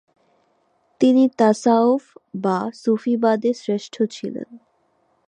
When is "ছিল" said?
4.11-4.35